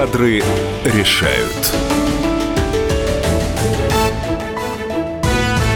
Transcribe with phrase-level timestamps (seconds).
[0.00, 0.42] Кадры
[0.82, 1.74] решают.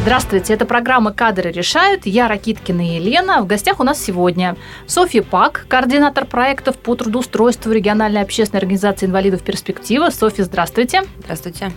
[0.00, 2.06] Здравствуйте, это программа «Кадры решают».
[2.06, 3.42] Я Ракиткина Елена.
[3.42, 4.56] В гостях у нас сегодня
[4.86, 10.08] Софья Пак, координатор проектов по трудоустройству региональной общественной организации инвалидов «Перспектива».
[10.08, 11.02] Софья, здравствуйте.
[11.18, 11.72] Здравствуйте.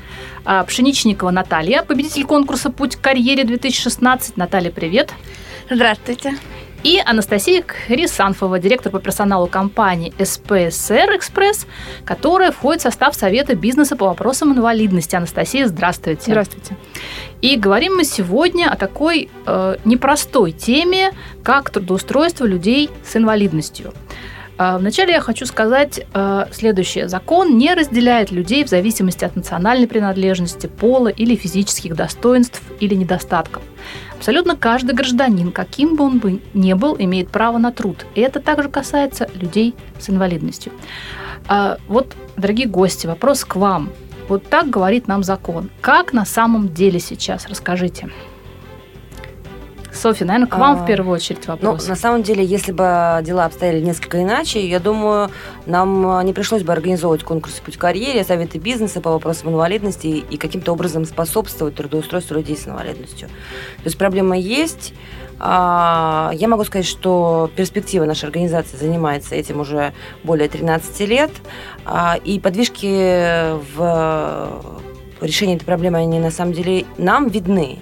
[0.46, 4.34] А, Пшеничникова Наталья, победитель конкурса «Путь к карьере-2016».
[4.38, 5.12] Наталья, привет.
[5.70, 6.36] Здравствуйте.
[6.88, 11.68] И Анастасия Хрисанфова, директор по персоналу компании СПСР «Экспресс»,
[12.06, 15.14] которая входит в состав Совета бизнеса по вопросам инвалидности.
[15.14, 16.22] Анастасия, здравствуйте.
[16.28, 16.78] Здравствуйте.
[17.42, 21.12] И говорим мы сегодня о такой э, непростой теме,
[21.44, 23.94] как трудоустройство людей с инвалидностью.
[24.58, 27.10] Э, вначале я хочу сказать э, следующее.
[27.10, 33.62] Закон не разделяет людей в зависимости от национальной принадлежности, пола или физических достоинств или недостатков.
[34.18, 38.06] Абсолютно каждый гражданин, каким бы он бы ни был, имеет право на труд.
[38.16, 40.72] И это также касается людей с инвалидностью.
[41.48, 43.90] А, вот, дорогие гости, вопрос к вам.
[44.28, 45.70] Вот так говорит нам закон.
[45.82, 47.48] Как на самом деле сейчас?
[47.48, 48.10] Расскажите.
[49.98, 51.84] Софья, наверное, к вам а, в первую очередь вопрос.
[51.84, 55.30] Ну, на самом деле, если бы дела обстояли несколько иначе, я думаю,
[55.66, 60.38] нам не пришлось бы организовывать конкурсы «Путь к карьере», советы бизнеса по вопросам инвалидности и
[60.38, 63.28] каким-то образом способствовать трудоустройству людей с инвалидностью.
[63.28, 64.94] То есть проблема есть.
[65.40, 71.32] А, я могу сказать, что перспектива нашей организации занимается этим уже более 13 лет,
[71.86, 74.62] а, и подвижки в
[75.22, 77.80] решении этой проблемы, они на самом деле нам видны.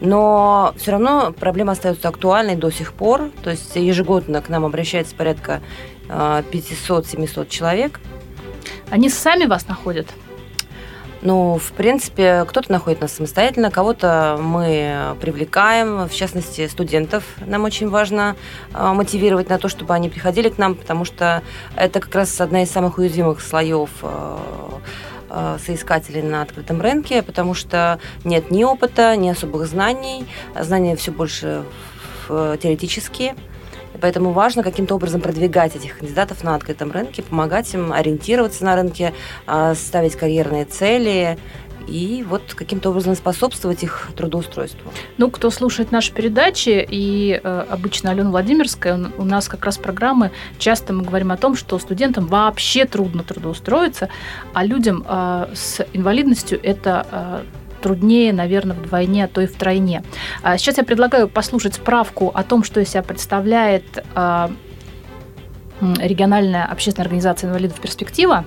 [0.00, 3.30] Но все равно проблема остается актуальной до сих пор.
[3.42, 5.60] То есть ежегодно к нам обращается порядка
[6.08, 8.00] 500-700 а, человек.
[8.90, 10.06] Они сами вас находят?
[11.22, 17.24] Ну, в принципе, кто-то находит нас самостоятельно, кого-то мы привлекаем, в частности, студентов.
[17.44, 18.36] Нам очень важно
[18.72, 21.42] а, мотивировать на то, чтобы они приходили к нам, потому что
[21.74, 24.38] это как раз одна из самых уязвимых слоев а,
[25.64, 30.26] соискателей на открытом рынке, потому что нет ни опыта, ни особых знаний,
[30.60, 31.64] знания все больше
[32.28, 33.34] теоретические.
[33.96, 38.76] И поэтому важно каким-то образом продвигать этих кандидатов на открытом рынке, помогать им ориентироваться на
[38.76, 39.14] рынке,
[39.46, 41.38] э, ставить карьерные цели
[41.86, 44.92] и вот каким-то образом способствовать их трудоустройству.
[45.18, 50.30] Ну, кто слушает наши передачи, и э, обычно Алена Владимирская, у нас как раз программы,
[50.58, 54.08] часто мы говорим о том, что студентам вообще трудно трудоустроиться,
[54.52, 57.42] а людям э, с инвалидностью это э,
[57.82, 60.02] труднее, наверное, вдвойне, а то и втройне.
[60.42, 64.48] А сейчас я предлагаю послушать справку о том, что из себя представляет э,
[65.80, 68.44] региональная общественная организация инвалидов «Перспектива»,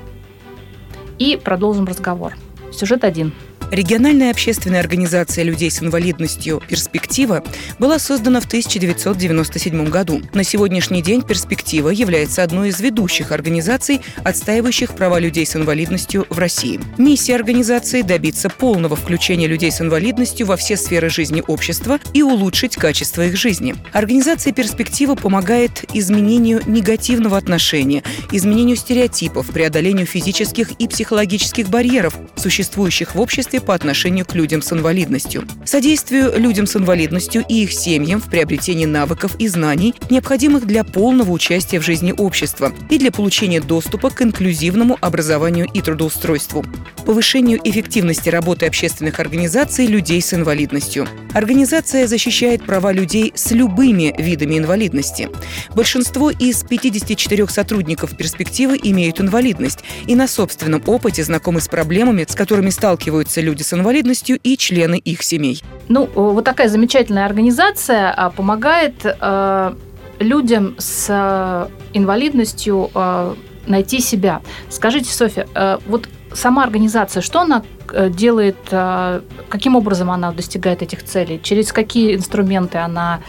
[1.20, 2.34] и продолжим разговор.
[2.72, 3.34] Сюжет один.
[3.72, 7.44] Региональная общественная организация людей с инвалидностью «Перспектива»
[7.78, 10.22] была создана в 1997 году.
[10.34, 16.40] На сегодняшний день «Перспектива» является одной из ведущих организаций, отстаивающих права людей с инвалидностью в
[16.40, 16.80] России.
[16.98, 22.76] Миссия организации– добиться полного включения людей с инвалидностью во все сферы жизни общества и улучшить
[22.76, 23.76] качество их жизни.
[23.94, 33.22] Организация «Перспектива» помогает изменению негативного отношения, изменению стереотипов, преодолению физических и психологических барьеров, существующих в
[33.22, 35.48] обществе по отношению к людям с инвалидностью.
[35.66, 41.32] Содействию людям с инвалидностью и их семьям в приобретении навыков и знаний, необходимых для полного
[41.32, 46.66] участия в жизни общества и для получения доступа к инклюзивному образованию и трудоустройству.
[47.06, 51.08] Повышению эффективности работы общественных организаций людей с инвалидностью.
[51.34, 55.30] Организация защищает права людей с любыми видами инвалидности.
[55.76, 62.36] Большинство из 54 сотрудников перспективы имеют инвалидность и на собственном опыте знакомы с проблемами, с
[62.36, 65.62] которыми сталкиваются люди с инвалидностью и члены их семей.
[65.88, 69.76] Ну, вот такая замечательная организация а, помогает э,
[70.20, 73.36] людям с э, инвалидностью э,
[73.68, 74.42] найти себя.
[74.70, 80.82] Скажите, Софья, э, вот сама организация, что она э, делает, э, каким образом она достигает
[80.82, 83.22] этих целей, через какие инструменты она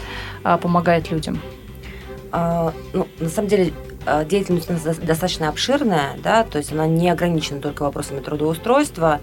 [0.44, 1.40] э, помогает людям?
[2.32, 3.72] А, ну, на самом деле
[4.28, 9.20] деятельность у нас достаточно обширная, да, то есть она не ограничена только вопросами трудоустройства.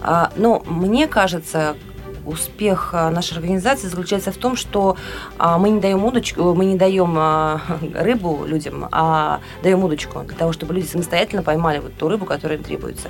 [0.00, 1.76] А, но мне кажется,
[2.24, 4.96] успех а, нашей организации заключается в том, что
[5.38, 7.60] а, мы не даем удочку, мы не даем а,
[7.94, 12.58] рыбу людям, а даем удочку для того, чтобы люди самостоятельно поймали вот ту рыбу, которая
[12.58, 13.08] им требуется.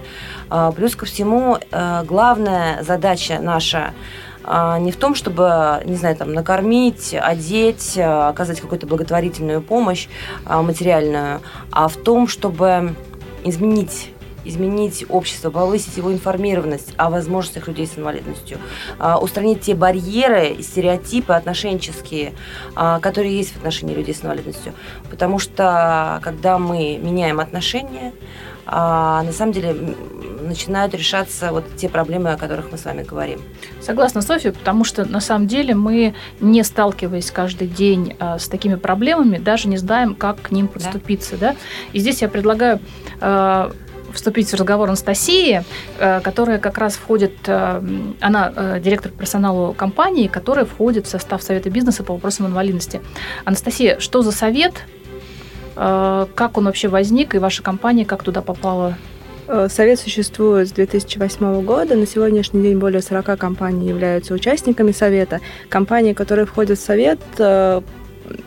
[0.76, 3.92] Плюс ко всему, главная задача наша
[4.44, 10.08] не в том, чтобы, не знаю, там, накормить, одеть, оказать какую-то благотворительную помощь
[10.46, 11.40] материальную,
[11.70, 12.94] а в том, чтобы
[13.44, 14.10] изменить
[14.44, 18.58] изменить общество, повысить его информированность о возможностях людей с инвалидностью,
[18.98, 22.32] а, устранить те барьеры и стереотипы отношенческие,
[22.74, 24.72] а, которые есть в отношении людей с инвалидностью.
[25.10, 28.12] Потому что когда мы меняем отношения,
[28.66, 29.74] а, на самом деле
[30.42, 33.40] начинают решаться вот те проблемы, о которых мы с вами говорим.
[33.80, 38.76] Согласна, Софья, потому что на самом деле мы, не сталкиваясь каждый день а, с такими
[38.76, 41.36] проблемами, даже не знаем, как к ним подступиться.
[41.36, 41.52] Да?
[41.52, 41.56] Да?
[41.92, 42.80] И здесь я предлагаю
[43.20, 43.72] а,
[44.12, 45.64] вступить в разговор Анастасии,
[45.98, 47.84] а, которая как раз входит, а,
[48.20, 53.00] она а, директор персонала компании, которая входит в состав Совета бизнеса по вопросам инвалидности.
[53.44, 54.74] Анастасия, что за совет,
[55.80, 58.96] как он вообще возник, и ваша компания как туда попала?
[59.52, 61.96] Э, совет существует с 2008 года.
[61.96, 65.40] На сегодняшний день более 40 компаний являются участниками Совета.
[65.68, 67.80] Компании, которые входят в Совет, э,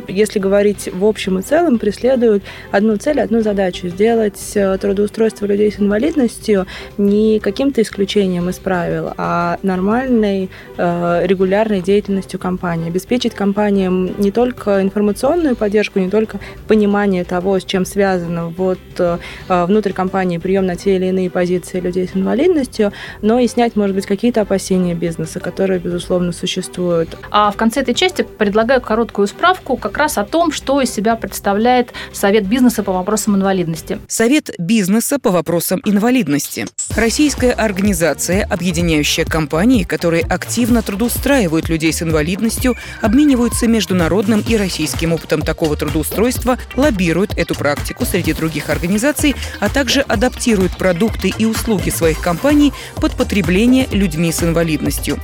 [0.07, 5.71] если говорить в общем и целом, преследуют одну цель, одну задачу– сделать э, трудоустройство людей
[5.71, 6.65] с инвалидностью
[6.97, 12.87] не каким-то исключением из правил, а нормальной, э, регулярной деятельностью компании.
[12.87, 19.17] Обеспечить компаниям не только информационную поддержку, не только понимание того, с чем связано вот э,
[19.47, 22.91] внутрь компании прием на те или иные позиции людей с инвалидностью,
[23.21, 27.17] но и снять, может быть, какие-то опасения бизнеса, которые, безусловно, существуют.
[27.31, 30.91] А в конце этой части предлагаю короткую справку выставку как раз о том, что из
[30.91, 33.99] себя представляет Совет бизнеса по вопросам инвалидности.
[34.07, 36.67] Совет бизнеса по вопросам инвалидности.
[36.95, 45.41] Российская организация, объединяющая компании, которые активно трудоустраивают людей с инвалидностью, обмениваются международным и российским опытом
[45.41, 52.19] такого трудоустройства, лоббируют эту практику среди других организаций, а также адаптируют продукты и услуги своих
[52.19, 55.19] компаний под потребление людьми с инвалидностью.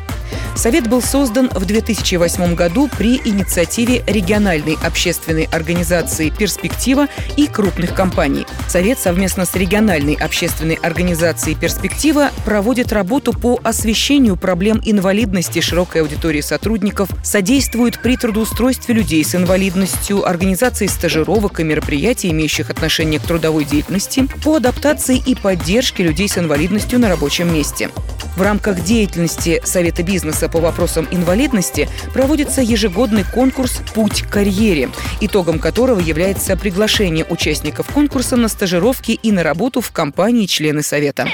[0.59, 7.07] Совет был создан в 2008 году при инициативе региональной общественной организации «Перспектива»
[7.38, 8.45] и крупных компаний.
[8.67, 16.41] Совет совместно с региональной общественной организацией «Перспектива» проводит работу по освещению проблем инвалидности широкой аудитории
[16.41, 23.63] сотрудников, содействует при трудоустройстве людей с инвалидностью, организации стажировок и мероприятий, имеющих отношение к трудовой
[23.63, 27.89] деятельности, по адаптации и поддержке людей с инвалидностью на рабочем месте.
[28.35, 34.90] В рамках деятельности Совета бизнеса по вопросам инвалидности проводится ежегодный конкурс «Путь к карьере»,
[35.22, 41.28] итогом которого является приглашение участников конкурса на стажировки и на работу в компании члены Совета.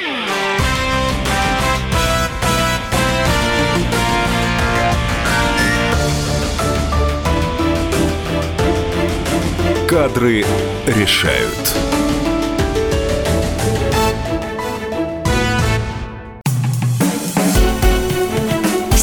[9.88, 10.44] Кадры
[10.88, 12.05] решают.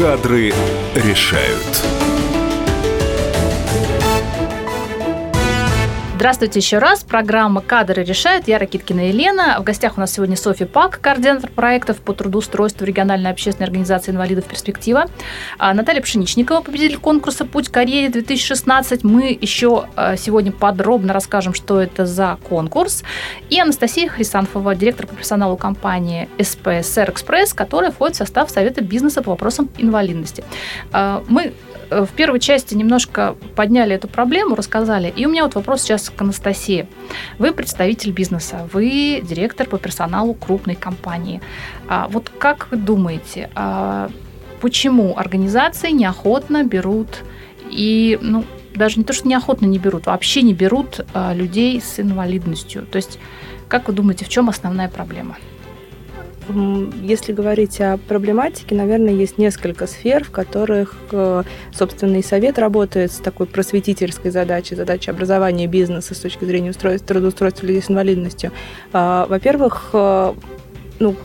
[0.00, 0.50] Кадры
[0.94, 2.09] решают.
[6.20, 7.02] Здравствуйте еще раз.
[7.02, 8.46] Программа «Кадры решают».
[8.46, 9.56] Я Ракиткина Елена.
[9.58, 14.44] В гостях у нас сегодня Софья Пак, координатор проектов по трудоустройству региональной общественной организации инвалидов
[14.44, 15.06] «Перспектива».
[15.56, 19.00] А Наталья Пшеничникова, победитель конкурса «Путь к карьере-2016».
[19.02, 23.02] Мы еще а, сегодня подробно расскажем, что это за конкурс.
[23.48, 29.22] И Анастасия Хрисанфова, директор по персоналу компании СПСР Экспресс, которая входит в состав Совета бизнеса
[29.22, 30.44] по вопросам инвалидности.
[30.92, 31.54] А, мы
[31.90, 35.12] в первой части немножко подняли эту проблему, рассказали.
[35.14, 36.88] И у меня вот вопрос сейчас к Анастасии.
[37.38, 41.40] Вы представитель бизнеса, вы директор по персоналу крупной компании.
[41.88, 44.10] А вот как вы думаете, а
[44.60, 47.24] почему организации неохотно берут
[47.70, 48.44] и, ну,
[48.74, 52.86] даже не то, что неохотно не берут, вообще не берут а, людей с инвалидностью?
[52.86, 53.18] То есть,
[53.68, 55.36] как вы думаете, в чем основная проблема?
[57.02, 61.42] Если говорить о проблематике, наверное, есть несколько сфер, в которых, э,
[61.72, 67.08] собственно, и совет работает с такой просветительской задачей, задачей образования бизнеса с точки зрения устройства,
[67.08, 68.52] трудоустройства людей с инвалидностью.
[68.92, 70.34] А, во-первых, э,
[70.98, 71.16] ну,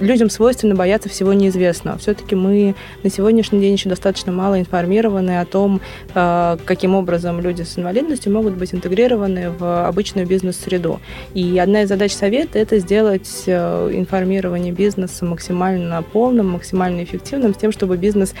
[0.00, 1.98] людям свойственно бояться всего неизвестного.
[1.98, 5.80] Все-таки мы на сегодняшний день еще достаточно мало информированы о том,
[6.14, 11.00] э, каким образом люди с инвалидностью могут быть интегрированы в обычную бизнес-среду.
[11.34, 17.56] И одна из задач совета– это сделать э, информирование бизнеса максимально полным, максимально эффективным, с
[17.56, 18.34] тем, чтобы бизнес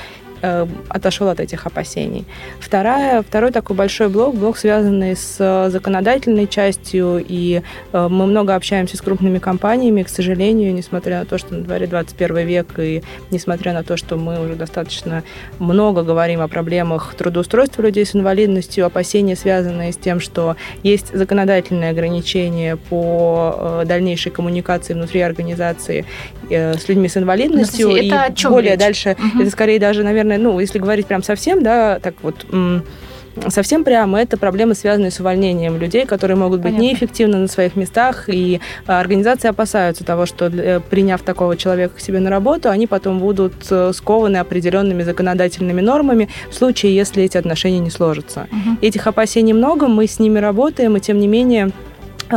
[0.44, 2.24] э, отошел от этих опасений.
[2.60, 8.96] Вторая, второй такой большой блок, блок, связанный с законодательной частью, и э, мы много общаемся
[8.96, 13.72] с крупными компаниями, к сожалению, несмотря на то, что на дворе 21 век, и несмотря
[13.72, 15.22] на то, что мы уже достаточно
[15.58, 21.90] много говорим о проблемах трудоустройства людей с инвалидностью, опасения, связанные с тем, что есть законодательные
[21.90, 26.04] ограничения по э, дальнейшей коммуникации внутри организации
[26.42, 27.88] э, с людьми с инвалидностью.
[27.88, 28.80] Анастасия, это и более речь?
[28.80, 29.40] дальше, Мгм.
[29.42, 32.46] это скорее даже, наверное, ну, если говорить прям совсем, да, так вот
[33.48, 36.82] совсем прямо, это проблемы, связанные с увольнением людей, которые могут быть Понятно.
[36.82, 42.00] неэффективны на своих местах, и а, организации опасаются того, что э, приняв такого человека к
[42.00, 47.36] себе на работу, они потом будут э, скованы определенными законодательными нормами в случае, если эти
[47.36, 48.46] отношения не сложатся.
[48.50, 48.78] Мгм.
[48.80, 51.70] Этих опасений много, мы с ними работаем, и тем не менее э,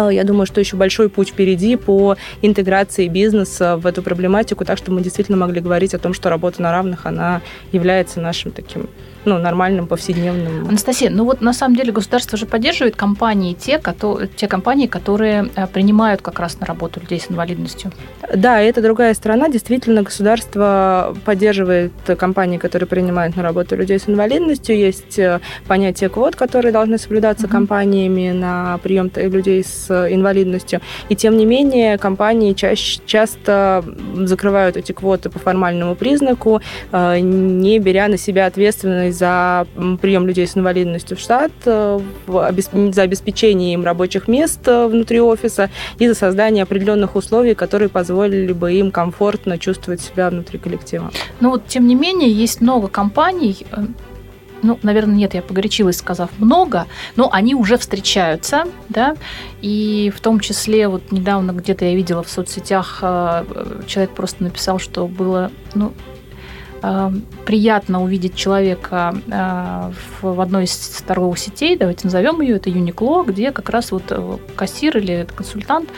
[0.09, 4.91] я думаю, что еще большой путь впереди по интеграции бизнеса в эту проблематику, так что
[4.91, 8.89] мы действительно могли говорить о том, что работа на равных, она является нашим таким
[9.27, 10.67] ну, нормальным повседневным.
[10.69, 15.49] Анастасия, ну вот на самом деле государство же поддерживает компании, те, кото- те компании, которые
[15.55, 17.91] э, принимают как раз на работу людей с инвалидностью.
[18.33, 19.49] Да, это другая сторона.
[19.49, 24.77] Действительно, государство поддерживает компании, которые принимают на работу людей с инвалидностью.
[24.77, 27.51] Есть э, понятие квот, которые должны соблюдаться Мгм.
[27.51, 30.79] компаниями на прием людей с инвалидностью.
[31.09, 33.83] И тем не менее, компании чаще, часто
[34.15, 36.61] закрывают эти квоты по формальному признаку,
[36.93, 39.67] э, не беря на себя ответственность за
[40.01, 45.69] прием людей с инвалидностью в штат, э, за обеспечение им рабочих мест э, внутри офиса
[45.99, 51.11] и за создание определенных условий, которые позволили бы им комфортно чувствовать себя внутри коллектива.
[51.39, 53.85] Но вот тем не менее есть много компаний, э,
[54.63, 59.15] ну, наверное, нет, я погорячилась, сказав много, но они уже встречаются, да,
[59.61, 62.97] и в том числе вот недавно где-то я видела в соцсетях,
[63.85, 65.93] человек просто написал, что было, ну,
[67.45, 69.91] приятно увидеть человека э,
[70.21, 70.75] в, одной из
[71.07, 75.89] торговых сетей, давайте назовем ее, это Юникло, где как раз вот э, кассир или консультант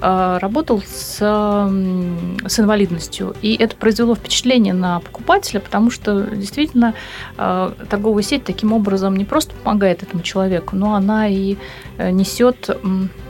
[0.00, 3.34] э, работал с, с инвалидностью.
[3.42, 6.94] И это произвело впечатление на покупателя, потому что действительно
[7.36, 11.56] э, торговая сеть таким образом не просто помогает этому человеку, но она и
[11.98, 12.70] э, несет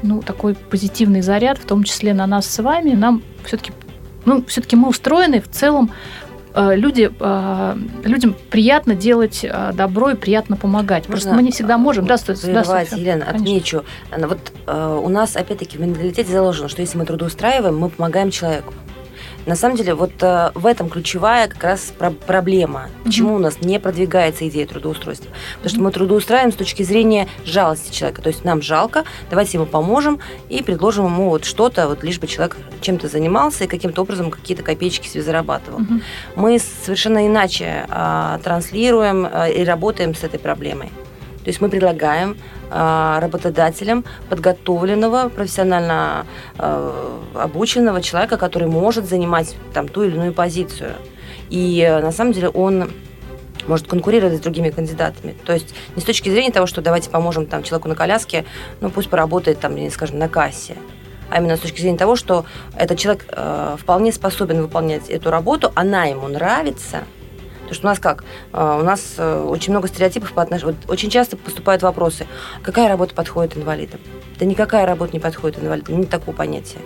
[0.02, 2.92] ну, такой позитивный заряд, в том числе на нас с вами.
[2.92, 3.72] Нам все-таки
[4.24, 10.14] ну, все-таки мы устроены в целом э, люди, э, людям приятно делать э, добро и
[10.14, 11.04] приятно помогать.
[11.04, 12.06] Просто Можно, мы не всегда можем.
[12.06, 12.80] Да, да?
[12.96, 13.36] Елена, Конечно.
[13.36, 13.84] отмечу.
[14.10, 18.30] Э, Вот э, у нас, опять-таки, в менталитете заложено, что если мы трудоустраиваем, мы помогаем
[18.30, 18.74] человеку.
[19.46, 22.88] На самом деле, вот э, в этом ключевая как раз про- проблема.
[23.04, 25.30] Почему у нас не продвигается идея трудоустройства?
[25.56, 28.22] Потому что мы трудоустраиваем с точки зрения жалости человека.
[28.22, 32.26] То есть нам жалко, давайте ему поможем и предложим ему вот что-то, вот лишь бы
[32.26, 35.80] человек чем-то занимался и каким-то образом какие-то копеечки себе зарабатывал.
[35.80, 36.02] Мгм.
[36.36, 40.88] Мы совершенно иначе а, транслируем а, и работаем с этой проблемой.
[41.44, 42.36] То есть мы предлагаем
[42.70, 46.26] а, работодателям подготовленного, профессионально
[46.58, 50.94] а, обученного человека, который может занимать там ту или иную позицию.
[51.48, 52.90] И э, на самом деле он
[53.66, 55.34] может конкурировать с другими кандидатами.
[55.44, 58.44] То есть не с точки зрения того, что давайте поможем там человеку на коляске,
[58.80, 60.76] ну пусть поработает там, скажем, на кассе,
[61.30, 62.44] а именно с точки зрения того, что
[62.76, 67.04] этот человек э, вполне способен выполнять эту работу, она ему нравится.
[67.70, 68.24] Потому что у нас как?
[68.52, 70.76] Э, у нас э, очень много стереотипов по отношению...
[70.82, 72.26] Вот очень часто поступают вопросы,
[72.64, 74.00] какая работа подходит инвалидам?
[74.40, 76.80] Да никакая работа не подходит инвалидам, нет такого понятия.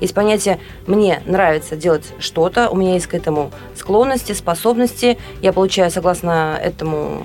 [0.00, 5.92] Есть понятие «мне нравится делать что-то», у меня есть к этому склонности, способности, я получаю
[5.92, 7.24] согласно этому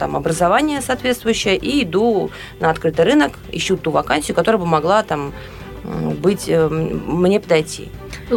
[0.00, 5.32] там, образование соответствующее и иду на открытый рынок, ищу ту вакансию, которая бы могла там
[5.84, 7.88] быть, э, мне подойти.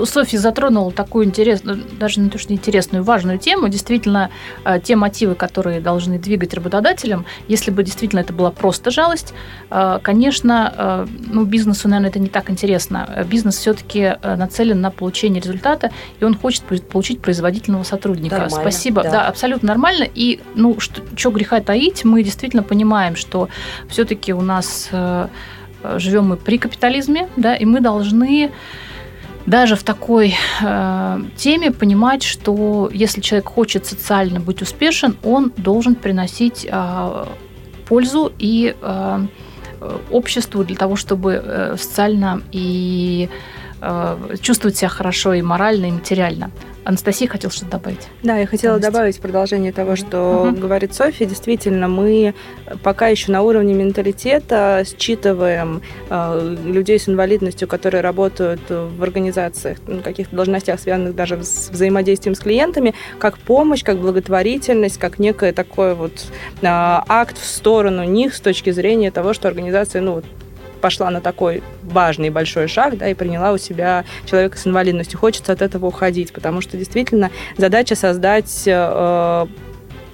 [0.03, 3.69] Софья затронула такую интересную, даже не то, что интересную, важную тему.
[3.69, 4.29] Действительно,
[4.65, 9.33] э, те мотивы, которые должны двигать работодателям, если бы действительно это была просто жалость,
[9.69, 13.25] э, конечно, э, ну, бизнесу, наверное, это не так интересно.
[13.29, 18.37] Бизнес все-таки нацелен на получение результата, и он хочет получить производительного сотрудника.
[18.37, 19.03] Нормально, Спасибо.
[19.03, 19.11] да.
[19.11, 19.27] Да.
[19.27, 20.07] абсолютно нормально.
[20.13, 23.47] И, ну, что, что греха таить, мы действительно понимаем, что
[23.87, 24.89] все-таки у нас
[25.97, 28.51] живем мы при капитализме, да, и мы должны
[29.45, 35.95] даже в такой э, теме понимать, что если человек хочет социально быть успешен, он должен
[35.95, 37.25] приносить э,
[37.87, 39.27] пользу и э,
[40.11, 43.29] обществу для того, чтобы э, социально и
[43.81, 46.51] э, чувствовать себя хорошо и морально, и материально.
[46.85, 48.07] Анастасия хотела что-то добавить.
[48.21, 48.91] Да, я хотела Настя.
[48.91, 50.59] добавить продолжение того, что Мгм.
[50.61, 51.25] говорит Софья.
[51.25, 52.35] Действительно, мы
[52.83, 60.03] пока еще на уровне менталитета считываем э, людей с инвалидностью, которые работают в организациях, на
[60.03, 65.95] каких-то должностях, связанных даже с взаимодействием с клиентами, как помощь, как благотворительность, как некое такое
[65.95, 66.13] вот
[66.61, 70.25] э, акт в сторону них с точки зрения того, что организация, ну, вот,
[70.85, 75.17] пошла на такой важный большой шаг, да, и приняла у себя человека с инвалидностью.
[75.17, 79.47] Хочется от этого уходить, потому что действительно задача создать э,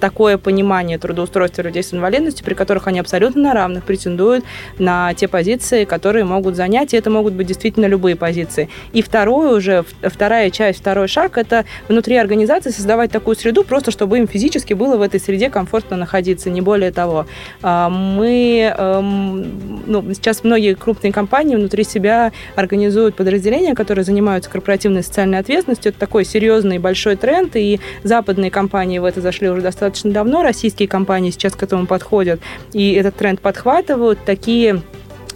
[0.02, 4.44] такое понимание трудоустройства людей с инвалидностью, при которых они абсолютно на равных претендуют
[4.78, 8.68] на те позиции, которые могут занять, и это могут быть действительно любые позиции.
[8.92, 14.18] И второе уже, вторая часть, второй шаг, это внутри организации создавать такую среду, просто чтобы
[14.18, 17.26] им физически было в этой среде комфортно находиться, не более того.
[17.62, 25.04] А, Мы, эм, ну, сейчас многие крупные компании внутри себя организуют подразделения, которые занимаются корпоративной
[25.04, 25.90] социальной ответственностью.
[25.90, 30.88] Это такой серьезный большой тренд, и западные компании в это зашли уже достаточно давно, российские
[30.88, 32.40] компании сейчас к этому подходят,
[32.72, 34.18] и этот тренд подхватывают.
[34.24, 34.82] Такие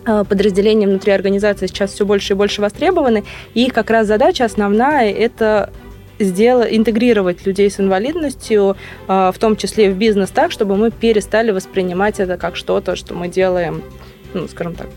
[0.04, 5.12] э, подразделения внутри организации сейчас все больше и больше востребованы, и как раз задача основная–
[5.12, 5.72] это
[6.18, 8.76] сделать, интегрировать людей с инвалидностью,
[9.08, 13.14] э, в том числе в бизнес, так, чтобы мы перестали воспринимать это как что-то, что
[13.14, 13.82] мы делаем,
[14.34, 14.88] ну, скажем так,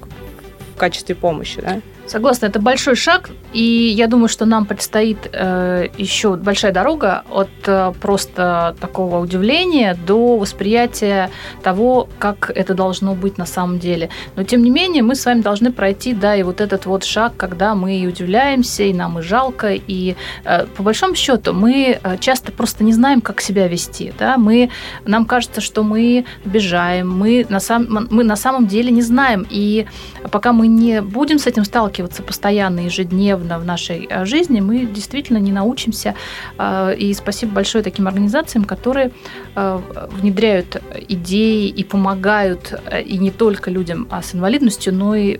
[0.76, 1.82] в качестве помощи, да?
[2.10, 7.50] Согласна, это большой шаг, и я думаю, что нам предстоит э, еще большая дорога от
[7.68, 11.30] э, просто такого удивления до восприятия
[11.62, 14.10] того, как это должно быть на самом деле.
[14.36, 17.34] Но тем не менее, мы с вами должны пройти, да, и вот этот вот шаг,
[17.38, 22.18] когда мы и удивляемся, и нам и жалко, и э, по большому счету мы э,
[22.18, 24.72] часто просто не знаем, как себя вести, да, мы
[25.06, 29.86] нам кажется, что мы обижаем, мы на, сам, мы на самом деле не знаем, и
[30.32, 35.38] пока мы не будем с этим сталкиваться постоянно, ежедневно в нашей э, жизни, мы действительно
[35.40, 36.16] не научимся.
[36.58, 39.12] Э, И спасибо большое таким организациям, которые
[39.56, 39.80] э,
[40.12, 45.40] внедряют идеи и помогают э, и не только людям а, с инвалидностью, но и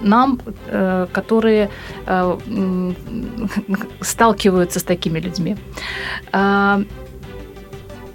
[0.00, 1.70] нам, э, которые
[4.00, 5.56] сталкиваются с такими людьми.
[6.32, 6.80] А,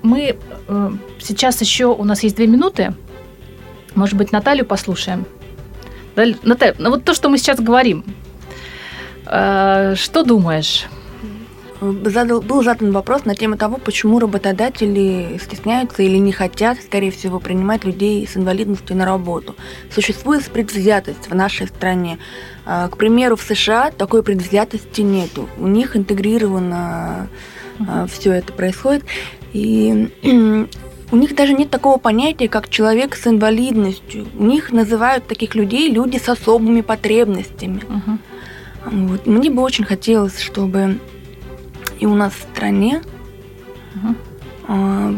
[0.03, 0.35] Мы
[0.67, 2.93] э, сейчас еще у нас есть две минуты.
[3.95, 5.25] Может быть, Наталью послушаем.
[6.15, 8.03] Да, Наталья, ну вот то, что мы сейчас говорим,
[9.25, 10.85] э, что думаешь?
[11.81, 17.39] Задал, был задан вопрос на тему того, почему работодатели стесняются или не хотят, скорее всего,
[17.39, 19.55] принимать людей с инвалидностью на работу.
[19.93, 22.19] Существует предвзятость в нашей стране.
[22.65, 25.49] А, К примеру, в США такой предвзятости нету.
[25.57, 27.27] У них интегрировано
[28.07, 29.03] все это происходит.
[29.51, 30.09] И
[31.13, 34.25] у них даже нет такого понятия, как человек с инвалидностью.
[34.35, 37.81] У них называют таких людей люди с особыми потребностями.
[37.87, 38.19] Мгм.
[38.85, 39.27] Вот.
[39.27, 40.97] Мне бы очень хотелось, чтобы
[41.99, 43.03] и у нас в стране
[43.93, 44.17] Мгм.
[44.67, 45.15] а,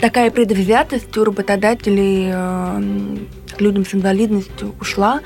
[0.00, 5.20] такая предвзятость у работодателей к людям с инвалидностью ушла,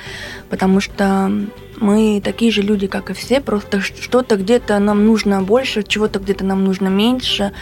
[0.51, 1.33] потому что
[1.81, 6.45] мы такие же люди, как и все, просто что-то где-то нам нужно больше, чего-то где-то
[6.45, 7.53] нам нужно меньше.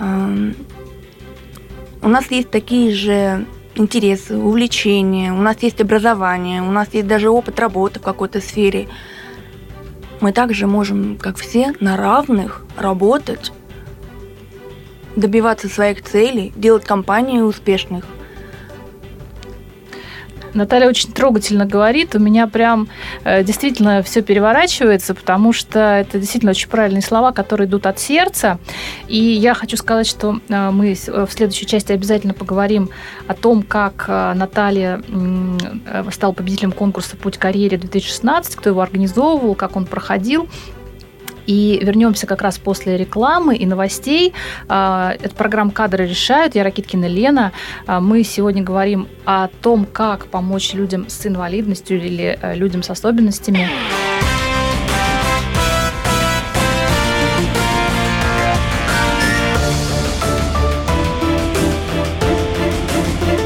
[0.00, 7.30] У нас есть такие же интересы, увлечения, у нас есть образование, у нас есть даже
[7.30, 8.88] опыт работы в какой-то сфере.
[10.20, 13.52] Мы также можем, как все, на равных работать,
[15.16, 18.04] добиваться своих целей, делать компании успешных.
[20.54, 22.14] Наталья очень трогательно говорит.
[22.14, 22.88] У меня прям
[23.24, 28.58] э, действительно все переворачивается, потому что это действительно очень правильные слова, которые идут от сердца.
[29.08, 32.90] И я хочу сказать, что э, мы с- в следующей части обязательно поговорим
[33.26, 39.54] о том, как э, Наталья э, стала победителем конкурса «Путь к карьере-2016», кто его организовывал,
[39.54, 40.48] как он проходил.
[41.48, 44.34] И вернемся как раз после рекламы и новостей.
[44.68, 46.54] А, Это программа «Кадры решают».
[46.54, 47.52] Я Ракиткина Лена.
[47.86, 52.90] А, Мы сегодня говорим о том, как помочь людям с инвалидностью или э, людям с
[52.90, 53.66] особенностями.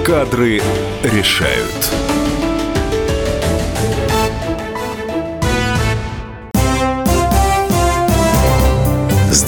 [0.04, 0.60] Кадры
[1.04, 2.01] решают.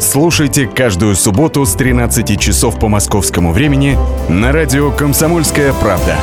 [0.00, 3.98] Слушайте каждую субботу с 13 часов по московскому времени
[4.30, 6.16] на радио «Комсомольская правда».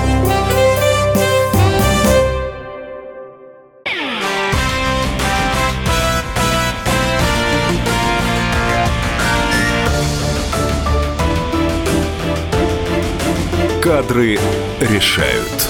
[13.80, 14.40] Кадры
[14.82, 15.70] решают.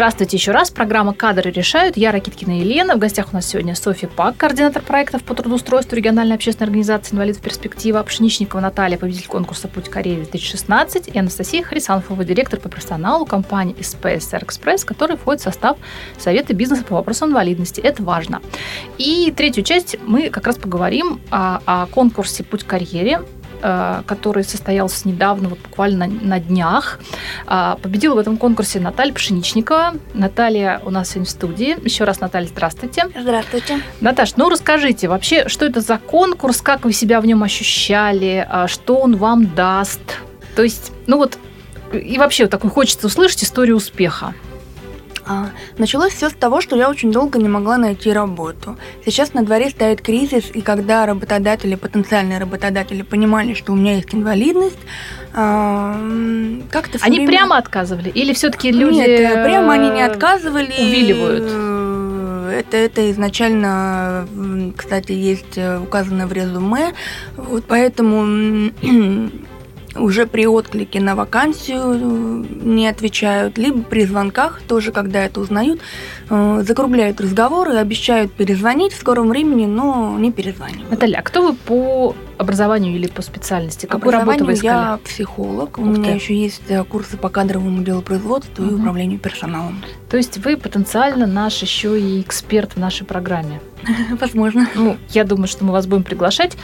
[0.00, 0.70] Здравствуйте еще раз.
[0.70, 1.98] Программа «Кадры решают».
[1.98, 2.96] Я Ракиткина Елена.
[2.96, 7.42] В гостях у нас сегодня Софья Пак, координатор проектов по трудоустройству региональной общественной организации «Инвалидов
[7.42, 13.76] перспектива», Пшеничникова Наталья, победитель конкурса «Путь Кореи 2016» и Анастасия Хрисанфова, директор по персоналу компании
[13.76, 15.76] SPSR Express, который входит в состав
[16.16, 17.82] Совета бизнеса по вопросам инвалидности.
[17.82, 18.40] Это важно.
[18.96, 23.20] И третью часть мы как раз поговорим о, о конкурсе «Путь к карьере»,
[24.06, 26.98] который состоялся недавно, вот буквально на, на днях.
[27.46, 29.94] А, победила в этом конкурсе Наталья Пшеничникова.
[30.14, 31.76] Наталья у нас сегодня в студии.
[31.84, 33.04] Еще раз, Наталья, здравствуйте.
[33.18, 33.80] Здравствуйте.
[34.00, 38.68] Наташ, ну расскажите вообще, что это за конкурс, как вы себя в нем ощущали, а,
[38.68, 40.00] что он вам даст?
[40.56, 41.38] То есть, ну вот,
[41.92, 44.34] и вообще вот такой хочется услышать историю успеха.
[45.30, 48.76] А, началось все с того, что я очень долго не могла найти работу.
[49.04, 54.12] Сейчас на дворе стоит кризис, и когда работодатели, потенциальные работодатели понимали, что у меня есть
[54.12, 54.80] инвалидность,
[55.32, 55.96] а,
[56.72, 57.28] как-то Они время...
[57.28, 58.08] прямо отказывали?
[58.08, 60.72] Или все-таки люди Нет, прямо они не отказывали.
[60.80, 61.44] Увиливают?
[62.52, 64.26] Это, это изначально,
[64.76, 66.92] кстати, есть э, указано в резюме.
[67.36, 68.72] Вот поэтому
[69.96, 75.80] уже при отклике на вакансию э, не отвечают, либо при звонках, тоже когда это узнают,
[76.28, 80.90] э, закругляют разговоры, обещают перезвонить в скором времени, но не перезванивают.
[80.90, 83.86] Наталья, а кто вы по образованию или по специальности?
[83.86, 84.68] Какую работу вы искали?
[84.68, 85.78] я психолог.
[85.78, 88.72] У меня еще есть курсы по кадровому делопроизводству угу.
[88.72, 89.82] и управлению персоналом.
[90.08, 93.60] То есть вы потенциально наш еще и эксперт в нашей программе?
[94.20, 94.68] Возможно.
[94.74, 96.56] Ну, я думаю, что мы вас будем приглашать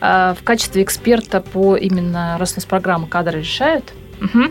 [0.00, 3.92] э, в качестве эксперта по именно, раз у нас программа «Кадры решают».
[4.20, 4.44] Угу.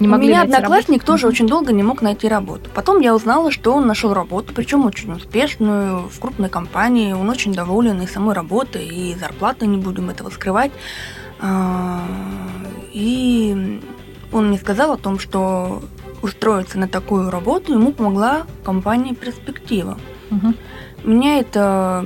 [0.00, 1.06] Не У меня одноклассник работу?
[1.06, 2.70] тоже очень долго не мог найти работу.
[2.74, 7.12] Потом я узнала, что он нашел работу, причем очень успешную, в крупной компании.
[7.12, 10.70] Он очень доволен и самой работой, и зарплаты, не будем этого скрывать.
[11.40, 12.02] А,
[12.92, 13.80] и
[14.32, 15.82] он мне сказал о том, что
[16.22, 19.98] устроиться на такую работу ему помогла компания «Перспектива».
[20.30, 20.54] Угу.
[21.04, 22.04] Меня это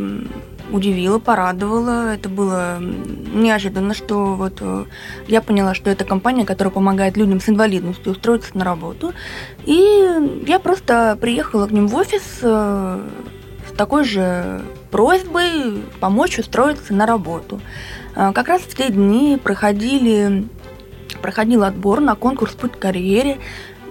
[0.72, 2.14] удивило, порадовало.
[2.14, 4.84] Это было неожиданно, что вот э,
[5.28, 9.12] я поняла, что это компания, которая помогает людям с инвалидностью устроиться на работу.
[9.64, 13.00] И я просто приехала к ним в офис э,
[13.68, 17.60] с такой же просьбой помочь устроиться на работу.
[18.16, 20.48] Э, как раз в те дни проходили,
[21.20, 23.38] проходил отбор на конкурс «Путь к карьере»,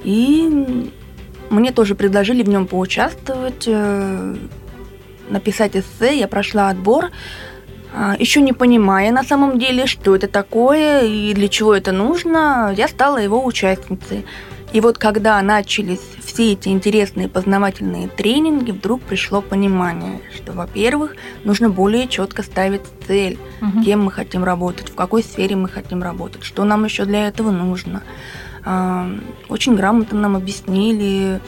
[0.03, 0.89] и
[1.51, 3.67] мне тоже предложили в нем поучаствовать
[5.31, 7.11] написать эссе, я прошла отбор,
[7.93, 12.73] а, еще не понимая на самом деле, что это такое и для чего это нужно,
[12.77, 14.25] я стала его участницей.
[14.73, 21.69] И вот когда начались все эти интересные познавательные тренинги, вдруг пришло понимание, что, во-первых, нужно
[21.69, 23.83] более четко ставить цель, угу.
[23.83, 27.51] кем мы хотим работать, в какой сфере мы хотим работать, что нам еще для этого
[27.51, 28.01] нужно.
[28.63, 31.39] Очень грамотно нам объяснили,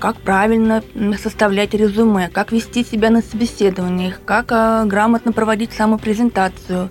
[0.00, 0.82] как правильно
[1.20, 6.90] составлять резюме, как вести себя на собеседованиях, как а, грамотно проводить самопрезентацию.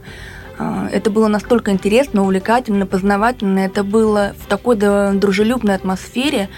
[0.57, 3.59] А, это было настолько интересно, увлекательно, познавательно.
[3.59, 6.49] Это было в такой дружелюбной атмосфере.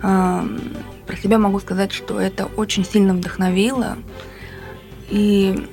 [0.00, 3.96] Про себя могу сказать, что это очень сильно вдохновило.
[5.08, 5.66] И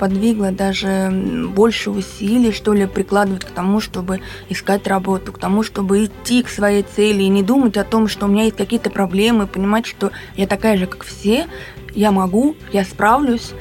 [0.00, 1.10] сподвигло даже
[1.54, 6.48] больше усилий, что ли, прикладывать к тому, чтобы искать работу, к тому, чтобы идти к
[6.48, 10.10] своей цели и не думать о том, что у меня есть какие-то проблемы, понимать, что
[10.36, 11.46] я такая же, как все,
[11.94, 13.52] я могу, я справлюсь.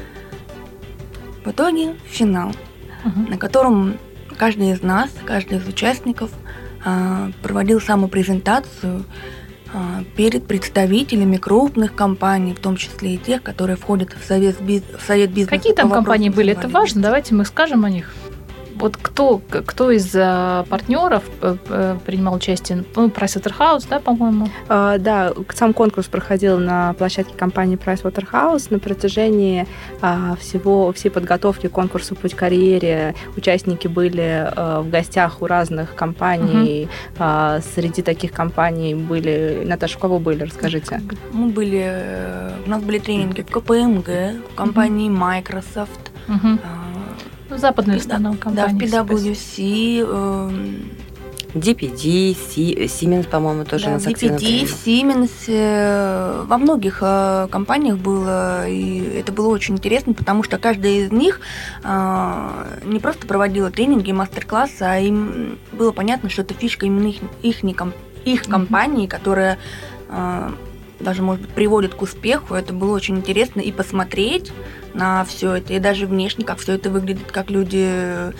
[1.44, 2.54] В итоге финал,
[3.04, 3.32] угу.
[3.32, 3.98] на котором
[4.38, 6.32] каждый из нас, каждый из участников
[6.86, 9.06] а, проводил самопрезентацию, презентацию
[10.16, 15.30] перед представителями крупных компаний, в том числе и тех, которые входят в совет, в совет
[15.30, 15.50] бизнеса.
[15.50, 16.54] Какие там компании были?
[16.54, 17.02] Это важно.
[17.02, 18.14] Давайте мы скажем о них
[18.80, 22.86] вот кто, кто из э, партнеров э, э, принимал участие?
[22.96, 24.50] Ну, Pricewaterhouse, да, по-моему?
[24.68, 29.68] А, да, сам конкурс проходил на площадке компании Pricewaterhouse на протяжении
[30.02, 33.16] а, всего, всей подготовки к конкурсу «Путь к карьере».
[33.36, 36.84] Участники были а, в гостях у разных компаний.
[36.84, 36.92] Угу.
[37.20, 39.64] А, среди таких компаний были...
[39.66, 40.44] Наташа, у кого были?
[40.44, 41.02] Расскажите.
[41.34, 42.02] Мы были...
[42.66, 44.08] У нас были тренинги в КПМГ,
[44.52, 46.60] в компании Microsoft, угу.
[47.50, 48.88] Западные в основном компании.
[48.88, 50.52] Да, в PwC, э,
[51.54, 58.68] DPD, Siemens, по-моему, тоже да, нас активно DPD, Siemens, э, во многих э, компаниях было,
[58.68, 61.42] и это было очень интересно, потому что каждая из них
[61.84, 67.22] э, не просто проводила тренинги, мастер-классы, а им было понятно, что это фишка именно их,
[67.42, 67.64] их,
[68.26, 69.58] их компании, которая
[71.00, 72.56] даже, может быть, приводит к успеху.
[72.56, 74.52] Это было очень интересно и посмотреть
[74.94, 78.32] на все это, и даже внешне, как все это выглядит, как люди э,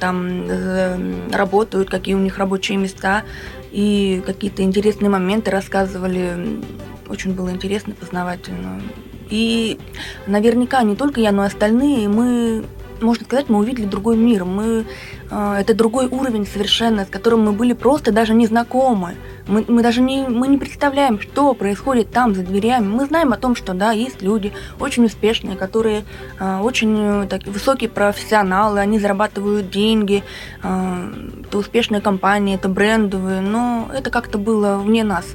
[0.00, 3.24] там э, работают, какие у них рабочие места,
[3.70, 6.60] и какие-то интересные моменты рассказывали.
[7.08, 8.80] Очень было интересно, познавательно.
[9.28, 9.78] И
[10.26, 12.64] наверняка не только я, но и остальные, мы
[13.00, 14.44] можно сказать, мы увидели другой мир.
[14.44, 14.86] Мы,
[15.30, 19.14] э, это другой уровень совершенно, с которым мы были просто даже не знакомы.
[19.46, 22.86] Мы, мы даже не, мы не представляем, что происходит там за дверями.
[22.86, 26.04] Мы знаем о том, что да, есть люди очень успешные, которые
[26.38, 30.24] э, очень э, так, высокие профессионалы, они зарабатывают деньги,
[30.62, 31.12] э,
[31.46, 35.26] это успешные компании, это брендовые, но это как-то было вне нас.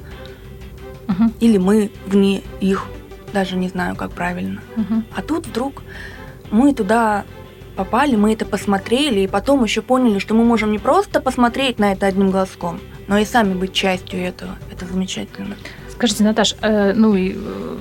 [1.08, 1.32] Угу.
[1.40, 2.86] Или мы вне их,
[3.34, 4.62] даже не знаю, как правильно.
[4.76, 5.04] Угу.
[5.16, 5.84] А тут вдруг
[6.52, 7.24] мы туда
[7.76, 11.92] попали, мы это посмотрели, и потом еще поняли, что мы можем не просто посмотреть на
[11.92, 14.56] это одним глазком, но и сами быть частью этого.
[14.72, 15.56] Это замечательно.
[15.90, 17.78] Скажите, Наташ, э, ну и э,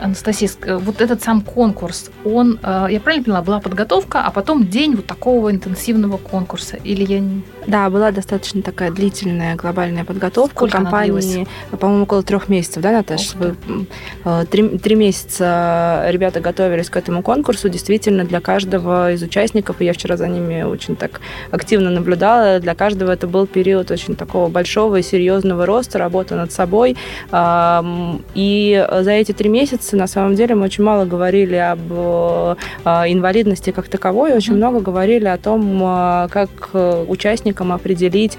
[0.00, 4.66] Анастасия, э, вот этот сам конкурс, он, э, я правильно поняла, была подготовка, а потом
[4.66, 6.76] день вот такого интенсивного конкурса?
[6.76, 7.42] Или я не...
[7.66, 11.46] Да, была достаточно такая длительная глобальная подготовка Сколько компании,
[11.78, 13.36] по-моему, около трех месяцев, да, Наташа?
[13.36, 13.56] Вы,
[14.24, 19.84] э, три, три месяца ребята готовились к этому конкурсу, действительно, для каждого из участников, и
[19.84, 24.48] я вчера за ними очень так активно наблюдала, для каждого это был период очень такого
[24.48, 26.96] большого и серьезного роста, работы над собой,
[27.32, 32.54] и за эти три месяца на самом деле мы очень мало говорили об э,
[33.08, 38.38] инвалидности как таковой, очень много говорили о том, э, как э, участникам определить,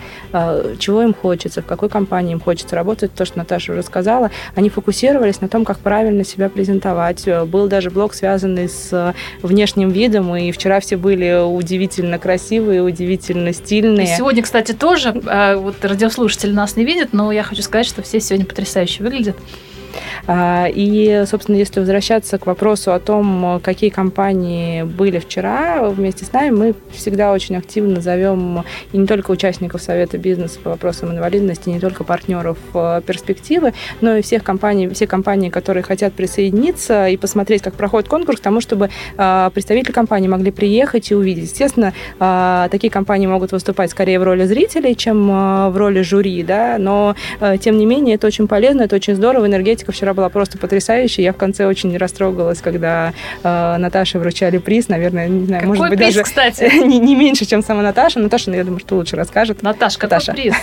[0.79, 4.31] чего им хочется, в какой компании им хочется работать, то, что Наташа уже сказала.
[4.55, 7.27] Они фокусировались на том, как правильно себя презентовать.
[7.47, 14.05] Был даже блог, связанный с внешним видом, и вчера все были удивительно красивые, удивительно стильные.
[14.05, 18.19] И сегодня, кстати, тоже, вот радиослушатели нас не видят, но я хочу сказать, что все
[18.19, 19.35] сегодня потрясающе выглядят.
[20.25, 26.31] А, и, собственно, если возвращаться к вопросу о том, какие компании были вчера вместе с
[26.31, 31.69] нами, мы всегда очень активно зовем и не только участников Совета бизнеса по вопросам инвалидности,
[31.69, 37.17] не только партнеров э, перспективы, но и всех компаний, все компании, которые хотят присоединиться и
[37.17, 41.49] посмотреть, как проходит конкурс, к тому, чтобы а, представители компании могли приехать и увидеть.
[41.51, 46.77] Естественно, а, такие компании могут выступать скорее в роли зрителей, чем в роли жюри, да,
[46.79, 50.57] но э, тем не менее это очень полезно, это очень здорово, энергетика вчера была просто
[50.57, 51.23] потрясающая.
[51.23, 54.87] Я в конце очень растрогалась, когда э, Наташе вручали приз.
[54.87, 56.71] Наверное, не знаю, какой может быть, приз, даже кстати?
[56.85, 58.19] не, не меньше, чем сама Наташа.
[58.19, 59.61] Наташа, ну, я думаю, что лучше расскажет.
[59.61, 60.33] Наташа, какой Наташа.
[60.33, 60.55] приз?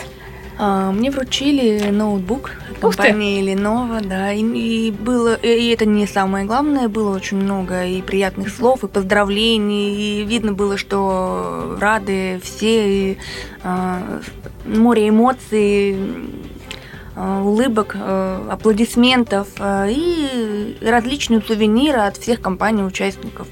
[0.62, 2.50] А, мне вручили ноутбук
[2.82, 8.02] компании Lenovo, да, и, и было, и это не самое главное, было очень много и
[8.02, 13.18] приятных слов, и поздравлений, и видно было, что рады все, и,
[13.62, 14.20] а,
[14.66, 16.49] море эмоций, Э,
[17.16, 23.48] улыбок, э, аплодисментов э, и различные сувениры от всех компаний-участников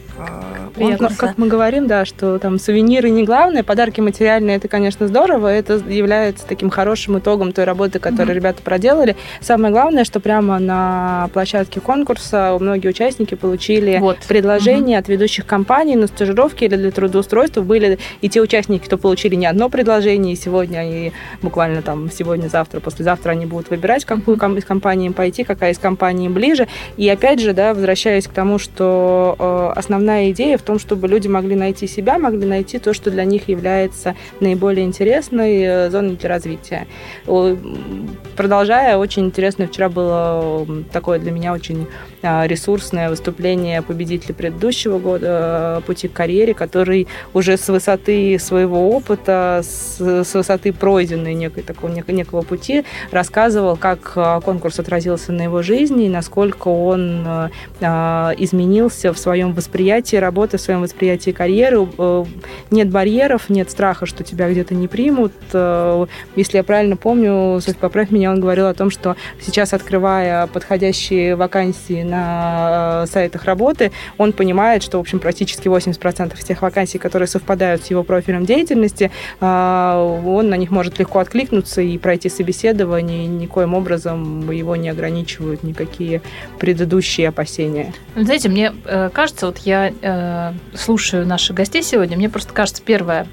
[0.74, 1.10] Приятно.
[1.16, 5.74] Как мы говорим, да, что там сувениры не главное, подарки материальные, это, конечно, здорово, это
[5.74, 8.34] является таким хорошим итогом той работы, которую mm-hmm.
[8.34, 9.16] ребята проделали.
[9.40, 14.18] Самое главное, что прямо на площадке конкурса многие участники получили вот.
[14.28, 15.00] предложения mm-hmm.
[15.00, 17.62] от ведущих компаний на стажировки или для трудоустройства.
[17.62, 22.48] Были и те участники, кто получили не одно предложение, и сегодня они буквально там сегодня,
[22.48, 26.68] завтра, послезавтра они будут выбирать, какую из компаний им пойти, какая из компаний им ближе.
[26.96, 31.28] И опять же, да, возвращаясь к тому, что э, основная идея в том, чтобы люди
[31.28, 36.28] могли найти себя, могли найти то, что для них является наиболее интересной э, зоной для
[36.28, 36.86] развития.
[38.36, 41.86] Продолжая, очень интересно, вчера было такое для меня очень
[42.22, 48.90] а, ресурсное выступление победителя предыдущего года э, «Пути к карьере», который уже с высоты своего
[48.90, 55.62] опыта, с, высоты пройденной некой, такого, некого пути рассказывал, как а, конкурс отразился на его
[55.62, 57.50] жизни и насколько он э,
[57.82, 61.88] а, изменился в своем восприятии работы, в своем восприятии карьеры.
[61.98, 62.24] Э,
[62.70, 65.32] нет барьеров, нет страха, что тебя где-то не примут.
[65.52, 66.06] Э,
[66.36, 71.36] если я правильно помню, Софья, поправь меня, он говорил о том, что сейчас, открывая подходящие
[71.36, 77.28] вакансии на э, сайтах работы, он понимает, что, в общем, практически 80% тех вакансий, которые
[77.28, 83.74] совпадают с его профилем деятельности, он на них может легко откликнуться и пройти собеседование, никоим
[83.74, 86.22] образом его не ограничивают никакие
[86.58, 87.92] предыдущие опасения.
[88.16, 88.72] Знаете, мне
[89.12, 93.26] кажется, вот я э, слушаю наших гостей сегодня, мне просто кажется, первое,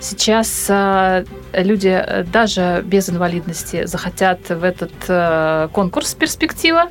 [0.00, 6.90] сейчас э, люди э, даже без инвалидности захотят в этот э, конкурс перспектива.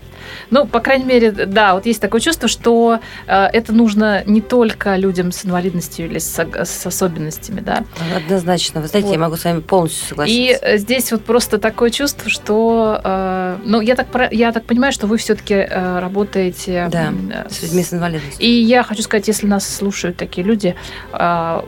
[0.49, 4.95] Ну, по крайней мере, да, вот есть такое чувство, что э, это нужно не только
[4.95, 7.83] людям с инвалидностью или с, с особенностями, да.
[8.15, 8.81] Однозначно.
[8.81, 9.13] Вы знаете, вот.
[9.13, 10.73] я могу с вами полностью согласиться.
[10.73, 15.07] И здесь вот просто такое чувство, что, э, ну, я так, я так понимаю, что
[15.07, 17.13] вы все-таки э, работаете да,
[17.49, 18.45] с людьми с инвалидностью.
[18.45, 20.75] И я хочу сказать, если нас слушают такие люди,
[21.13, 21.61] э,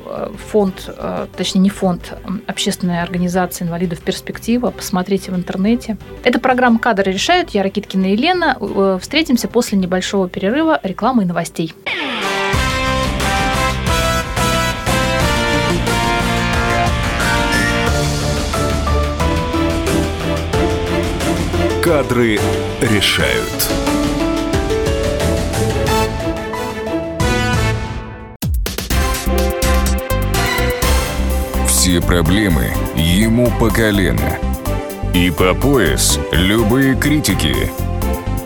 [0.51, 2.13] фонд, э, точнее не фонд,
[2.45, 5.97] общественная организация инвалидов «Перспектива», посмотрите в интернете.
[6.23, 7.51] Это программа «Кадры решают».
[7.51, 8.46] Я Ракиткина Елена.
[8.59, 11.73] Э, встретимся после небольшого перерыва рекламы и новостей.
[21.83, 22.39] Кадры
[22.81, 23.71] решают.
[31.67, 34.37] Все проблемы ему по колено.
[35.13, 37.86] И по пояс любые критики.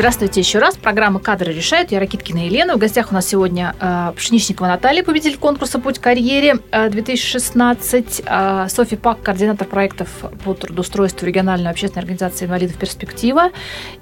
[0.00, 0.78] Здравствуйте еще раз.
[0.78, 1.92] Программа «Кадры решают».
[1.92, 2.74] Я Ракиткина Елена.
[2.74, 8.22] В гостях у нас сегодня э, Пшеничникова Наталья, победитель конкурса «Путь к карьере» 2016.
[8.24, 10.08] Э, Софья Пак, координатор проектов
[10.42, 13.50] по трудоустройству региональной общественной организации инвалидов «Перспектива».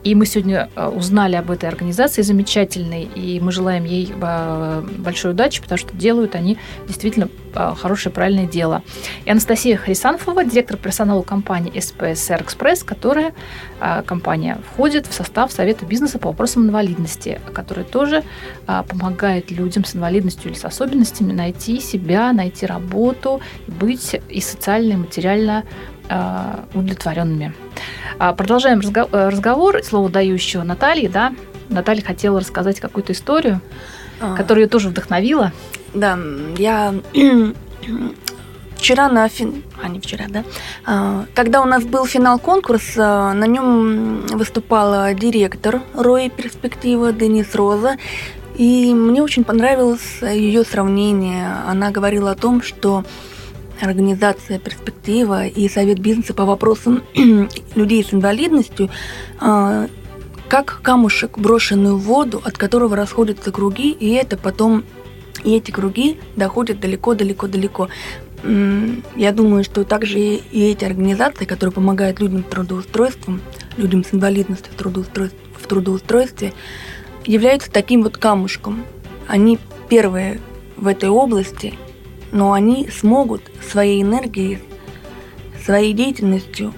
[0.04, 3.02] И мы сегодня э, узнали об этой организации замечательной.
[3.02, 8.46] И мы желаем ей э, большой удачи, потому что делают они действительно э, хорошее, правильное
[8.46, 8.84] дело.
[9.24, 13.34] И Анастасия Хрисанфова, директор персонала компании «СПСР Экспресс», которая
[14.06, 18.22] компания входит в состав Совета бизнеса по вопросам инвалидности, который тоже
[18.66, 24.92] а, помогает людям с инвалидностью или с особенностями найти себя, найти работу, быть и социально,
[24.92, 25.64] и материально
[26.08, 27.54] а, удовлетворенными.
[28.18, 29.82] А, продолжаем разго- разговор.
[29.82, 31.08] Слово дающего Наталье.
[31.08, 31.34] Да?
[31.68, 33.60] Наталья хотела рассказать какую-то историю,
[34.20, 34.36] а.
[34.36, 35.52] которая ее тоже вдохновила.
[35.94, 36.18] Да,
[36.58, 36.94] я
[38.78, 39.62] вчера на фин...
[39.82, 40.44] а не вчера, да,
[40.86, 47.96] а, когда у нас был финал конкурса, на нем выступала директор Рои Перспектива Денис Роза,
[48.56, 51.48] и мне очень понравилось ее сравнение.
[51.66, 53.04] Она говорила о том, что
[53.80, 57.02] организация «Перспектива» и Совет бизнеса по вопросам
[57.74, 58.90] людей с инвалидностью
[59.40, 59.86] а,
[60.48, 64.84] как камушек, брошенный в воду, от которого расходятся круги, и это потом
[65.44, 67.88] и эти круги доходят далеко-далеко-далеко
[68.44, 73.40] я думаю, что также и эти организации, которые помогают людям с трудоустройством,
[73.76, 76.52] людям с инвалидностью в трудоустройстве, в трудоустройстве
[77.26, 78.84] являются таким вот камушком.
[79.26, 80.40] Они первые
[80.76, 81.74] в этой области,
[82.32, 84.60] но они смогут своей энергией,
[85.64, 86.72] своей деятельностью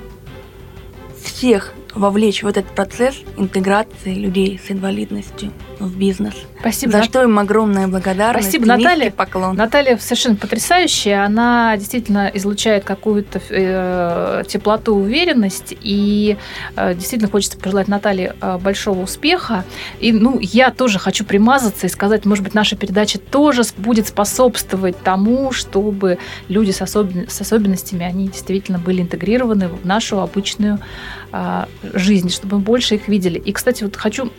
[1.22, 5.52] всех вовлечь в этот процесс интеграции людей с инвалидностью
[5.84, 6.34] в бизнес.
[6.60, 6.92] Спасибо.
[6.92, 8.48] За что им огромная благодарность.
[8.48, 9.10] Спасибо, Наталья.
[9.10, 9.56] Поклон.
[9.56, 11.24] Наталья совершенно потрясающая.
[11.24, 15.74] Она действительно излучает какую-то э, теплоту, уверенность.
[15.80, 16.36] И
[16.76, 19.64] э, действительно хочется пожелать Наталье э, большого успеха.
[20.00, 25.02] И ну, я тоже хочу примазаться и сказать, может быть, наша передача тоже будет способствовать
[25.02, 27.28] тому, чтобы люди с, особен...
[27.28, 30.78] с особенностями, они действительно были интегрированы в нашу обычную
[31.32, 31.64] э,
[31.94, 33.38] жизнь, чтобы мы больше их видели.
[33.38, 34.30] И, кстати, вот хочу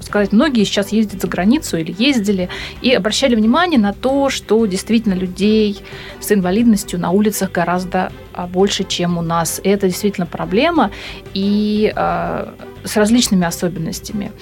[0.00, 2.48] сказать, многие сейчас ездят за границу или ездили
[2.82, 5.82] и обращали внимание на то, что действительно людей
[6.20, 9.60] с инвалидностью на улицах гораздо а, больше, чем у нас.
[9.62, 10.90] И это действительно проблема
[11.34, 12.46] и э,
[12.84, 14.32] с различными особенностями.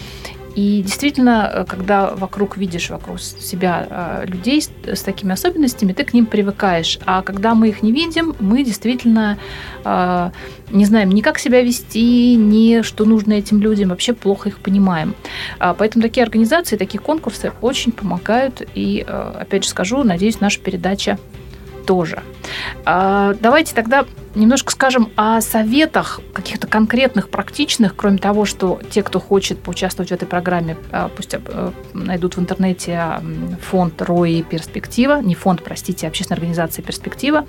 [0.54, 6.04] И действительно, э, когда вокруг видишь вокруг себя э, людей с, с такими особенностями, ты
[6.04, 6.98] к ним привыкаешь.
[7.06, 9.38] А когда мы их не видим, мы действительно
[9.84, 10.30] э,
[10.70, 15.14] не знаем ни как себя вести, ни что нужно этим людям, вообще плохо их понимаем.
[15.58, 18.62] А, поэтому такие организации, такие конкурсы очень помогают.
[18.74, 21.18] И, опять же скажу, надеюсь, наша передача
[21.84, 22.22] тоже.
[22.84, 24.04] А, давайте тогда
[24.34, 30.14] немножко скажем о советах каких-то конкретных, практичных, кроме того, что те, кто хочет поучаствовать в
[30.14, 33.20] этой программе, а, пусть а, найдут в интернете
[33.62, 37.46] фонд РОИ «Перспектива», не фонд, простите, общественная организация «Перспектива».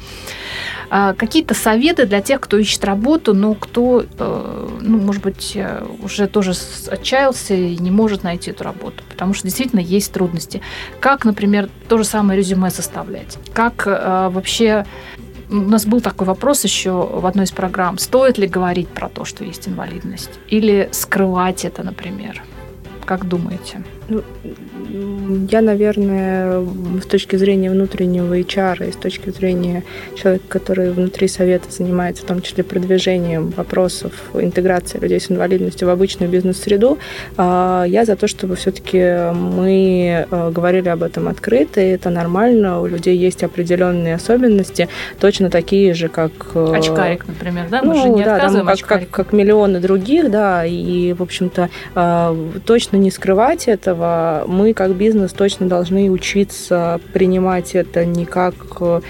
[0.89, 6.27] Какие-то советы для тех, кто ищет работу, но кто, э, ну, может быть, э, уже
[6.27, 6.53] тоже
[6.89, 10.61] отчаялся и не может найти эту работу, потому что действительно есть трудности.
[10.99, 13.37] Как, например, то же самое резюме составлять?
[13.53, 14.85] Как э, вообще
[15.49, 17.97] у нас был такой вопрос еще в одной из программ.
[17.97, 20.31] Стоит ли говорить про то, что есть инвалидность?
[20.49, 22.43] Или скрывать это, например?
[23.05, 23.83] Как думаете?
[24.07, 24.21] Ну,
[25.49, 26.63] я, наверное,
[27.01, 29.83] с точки зрения внутреннего HR и с точки зрения
[30.15, 35.91] человека, который внутри совета занимается в том числе продвижением вопросов интеграции людей с инвалидностью в
[35.91, 36.99] обычную бизнес-среду,
[37.37, 42.81] а, я за то, чтобы все-таки мы э, говорили об этом открыто, и это нормально,
[42.81, 44.87] у людей есть определенные особенности,
[45.19, 46.31] точно такие же, как...
[46.53, 47.81] Э, очкарик, например, да?
[47.81, 51.69] Мы ну, же не да, там, как, как, как миллионы других, да, и, в общем-то,
[51.95, 58.25] а, точно не скрывать это, этого мы как бизнес точно должны учиться принимать это не
[58.25, 59.01] как э,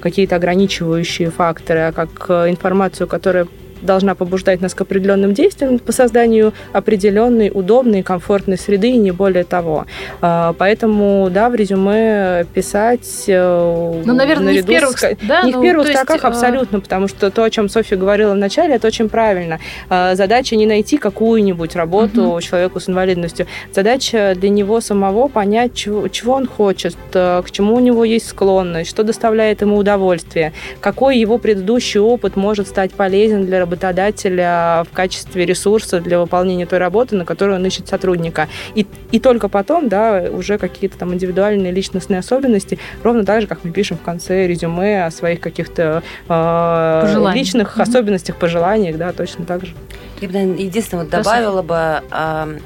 [0.00, 3.48] какие-то ограничивающие факторы, а как э, информацию, которая
[3.82, 9.44] должна побуждать нас к определенным действиям по созданию определенной, удобной, комфортной среды и не более
[9.44, 9.86] того.
[10.20, 13.24] А, поэтому, да, в резюме писать...
[13.28, 15.16] Э, ну, наверное, не в первых, с...
[15.22, 18.32] да, не ну, в первых строках есть, абсолютно, потому что то, о чем Софья говорила
[18.32, 19.58] в начале, это очень правильно.
[19.88, 22.40] А, задача не найти какую-нибудь работу угу.
[22.40, 23.46] человеку с инвалидностью.
[23.72, 28.28] Задача для него самого понять, чего, чего он хочет, э, к чему у него есть
[28.28, 34.94] склонность, что доставляет ему удовольствие, какой его предыдущий опыт может стать полезен для работодателя в
[34.94, 38.48] качестве ресурса для выполнения той работы, на которую он ищет сотрудника.
[38.74, 43.64] И, и только потом, да, уже какие-то там индивидуальные личностные особенности, ровно так же, как
[43.64, 47.82] мы пишем в конце резюме о своих каких-то э, личных mm-hmm.
[47.82, 49.74] особенностях, пожеланиях, да, точно так же.
[50.20, 52.58] Я бы, единственное, вот добавила бы, э,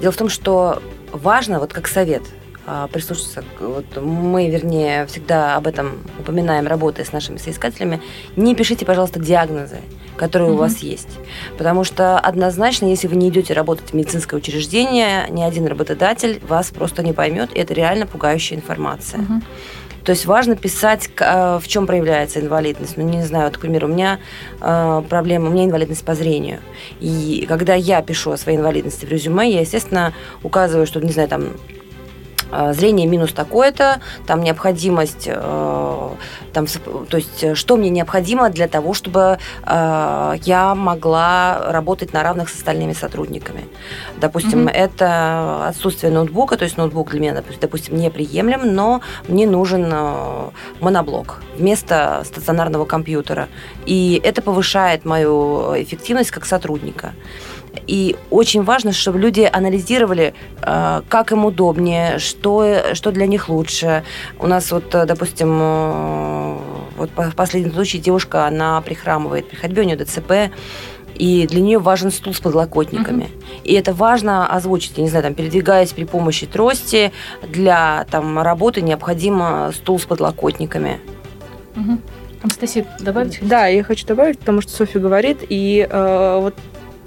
[0.00, 0.82] дело в том, что
[1.12, 2.22] важно, вот как совет,
[2.92, 3.44] прислушаться.
[3.60, 8.00] Вот мы, вернее, всегда об этом упоминаем, работая с нашими соискателями.
[8.36, 9.80] Не пишите, пожалуйста, диагнозы
[10.18, 10.54] которые mm-hmm.
[10.54, 11.08] у вас есть.
[11.56, 16.70] Потому что однозначно, если вы не идете работать в медицинское учреждение, ни один работодатель вас
[16.70, 19.20] просто не поймет, и это реально пугающая информация.
[19.20, 19.42] Mm-hmm.
[20.04, 22.96] То есть важно писать, э, в чем проявляется инвалидность.
[22.96, 24.18] Ну, не знаю, вот, к примеру, у меня
[24.60, 26.60] э, проблема, у меня инвалидность по зрению.
[26.98, 31.28] И когда я пишу о своей инвалидности в резюме, я, естественно, указываю, что, не знаю,
[31.28, 31.50] там
[32.72, 36.08] зрение минус такое-то, там необходимость, э,
[36.52, 36.66] там,
[37.08, 42.54] то есть э, что мне необходимо для того, чтобы я могла работать на равных с
[42.54, 43.64] остальными сотрудниками.
[44.20, 44.72] Допустим, mm-hmm.
[44.72, 49.92] это отсутствие ноутбука, то есть ноутбук для меня, допустим, неприемлем, но мне нужен
[50.80, 53.48] моноблок вместо стационарного компьютера.
[53.86, 57.12] И это повышает мою эффективность как сотрудника.
[57.86, 64.04] И очень важно, чтобы люди анализировали, э, как им удобнее, что, что для них лучше.
[64.38, 66.56] У нас вот, э, допустим, э,
[66.96, 70.52] вот в последнем случае девушка, она прихрамывает при ходьбе, у нее ДЦП,
[71.14, 73.24] и для нее важен стул с подлокотниками.
[73.24, 73.62] Uh-huh.
[73.64, 74.92] И это важно озвучить.
[74.96, 77.12] Я не знаю, там, передвигаясь при помощи трости,
[77.42, 81.00] для там, работы необходимо стул с подлокотниками.
[81.74, 81.98] Uh-huh.
[82.42, 83.38] Анастасия, добавить?
[83.42, 86.54] Да, я хочу добавить, потому что Софья говорит, и э, вот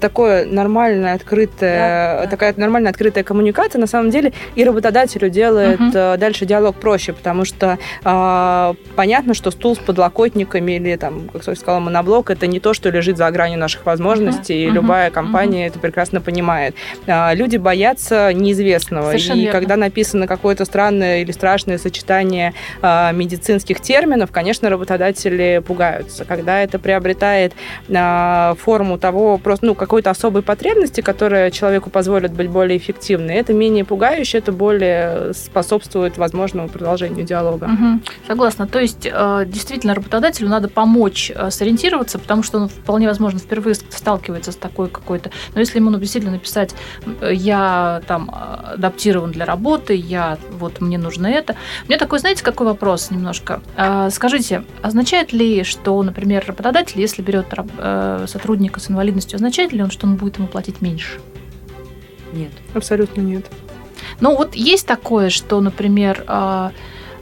[0.02, 2.30] такое нормальное, открытое, да, да.
[2.30, 5.92] такая нормальная открытая коммуникация, на самом деле и работодателю делает угу.
[5.92, 11.60] дальше диалог проще, потому что э, понятно, что стул с подлокотниками или там, как Софья
[11.60, 14.72] сказала, моноблок, это не то, что лежит за гранью наших возможностей, угу.
[14.72, 15.70] и любая компания угу.
[15.70, 16.74] это прекрасно понимает.
[17.06, 19.60] Э, люди боятся неизвестного, Совершенно и верно.
[19.60, 26.24] когда написано какое-то странное или страшное сочетание э, медицинских терминов, конечно, работодатели пугаются.
[26.24, 27.52] Когда это приобретает
[27.88, 33.34] э, форму того, просто, ну, как какой-то особой потребности, которая человеку позволит быть более эффективной,
[33.34, 37.64] это менее пугающе, это более способствует возможному продолжению диалога.
[37.64, 38.00] Угу.
[38.26, 38.66] Согласна.
[38.66, 43.74] То есть э, действительно работодателю надо помочь э, сориентироваться, потому что он вполне возможно впервые
[43.74, 45.30] сталкивается с такой какой-то.
[45.52, 46.74] Но если ему действительно написать,
[47.30, 48.34] я там
[48.72, 51.54] адаптирован для работы, я вот мне нужно это.
[51.84, 53.60] У меня такой, знаете, какой вопрос немножко.
[53.76, 57.44] Э, скажите, означает ли, что, например, работодатель, если берет
[58.26, 61.20] сотрудника с инвалидностью, означает ли он, что он будет ему платить меньше?
[62.32, 62.50] Нет.
[62.74, 63.46] Абсолютно нет.
[64.20, 66.72] Ну вот есть такое, что, например, а,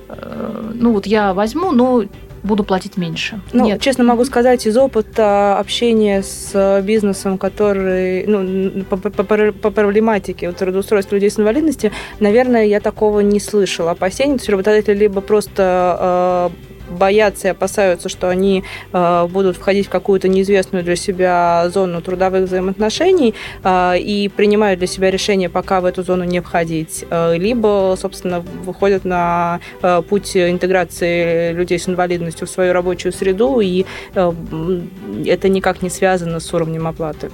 [0.09, 2.05] э, ну вот я возьму, но
[2.43, 3.41] буду платить меньше.
[3.53, 3.81] Ну, Нет.
[3.81, 10.49] честно могу сказать, из опыта общения с бизнесом, который, ну, по, по- по- по проблематике
[10.49, 13.91] вот, трудоустройства людей с инвалидностью, наверное, я такого не слышала.
[13.91, 19.86] Опасений, то есть работодатели либо просто э, боятся и опасаются, что они э, будут входить
[19.86, 25.80] в какую-то неизвестную для себя зону трудовых взаимоотношений э, и принимают для себя решение пока
[25.80, 29.61] в эту зону не входить, э, либо, собственно, выходят на
[30.09, 33.84] путь интеграции людей с инвалидностью в свою рабочую среду, и
[34.14, 37.30] это никак не связано с уровнем оплаты.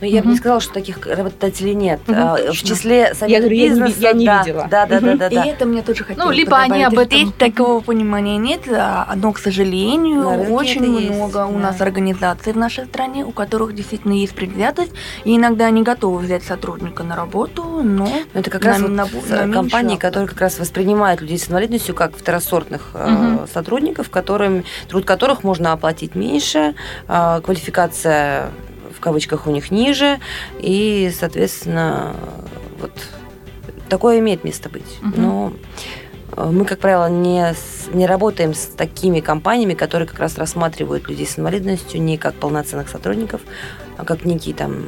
[0.00, 2.00] Но я бы не сказала, что таких работодателей нет.
[2.08, 3.94] А, В числе говорю, я бизнеса...
[4.00, 4.66] я не да, видела.
[4.70, 5.18] Да, да, да, Мгм.
[5.18, 5.44] да, И да.
[5.44, 9.32] это мне тоже хотелось либо бы они об этом- Здесь такого понимания нет, а, но,
[9.32, 11.58] к сожалению, рынке очень это есть, много у да.
[11.58, 14.92] нас организаций в нашей стране, у которых действительно есть предвзятость,
[15.24, 19.28] и иногда они готовы взять сотрудника на работу, но Но это как раз на- вот
[19.28, 20.00] на- на меньшую компании, оплату.
[20.00, 23.48] которые как раз воспринимают людей с инвалидностью как второсортных э, Мгм.
[23.52, 26.74] сотрудников, которым, труд которых можно оплатить меньше,
[27.08, 28.50] э, квалификация
[29.00, 30.20] в кавычках у них ниже,
[30.58, 32.14] и, соответственно,
[32.78, 32.92] вот
[33.88, 34.98] такое имеет место быть.
[35.00, 35.22] Мгм.
[35.22, 35.52] Но
[36.36, 37.54] э, мы, как правило, не,
[37.94, 42.90] не работаем с такими компаниями, которые как раз рассматривают людей с инвалидностью не как полноценных
[42.90, 43.40] сотрудников,
[43.96, 44.84] а как некий там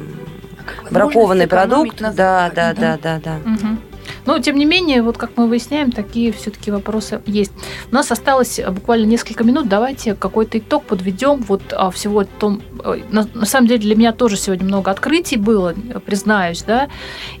[0.63, 1.99] Как бракованный продукт.
[1.99, 3.37] Да, да, да, да, да.
[3.43, 3.81] Мгм.
[4.25, 7.51] Но, тем не менее, вот как мы выясняем, такие все-таки вопросы есть.
[7.91, 9.67] У нас осталось э, буквально несколько минут.
[9.67, 12.61] Давайте какой-то итог подведем вот а, всего том.
[12.83, 16.89] э, На, на самом деле для меня тоже сегодня много открытий было, э, признаюсь, да.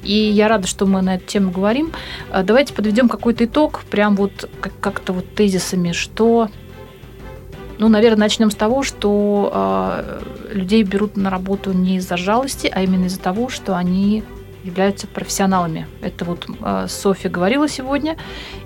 [0.03, 1.91] И я рада, что мы на эту тему говорим.
[2.31, 6.49] А, Давайте подведем какой-то итог, прям вот как- как-то вот тезисами, что
[7.79, 10.21] ну, наверное, начнем с того, что э,
[10.53, 14.23] людей берут на работу не из-за жалости, а именно из-за того, что они
[14.63, 15.87] являются профессионалами.
[16.01, 18.17] Это вот э, Софья говорила сегодня,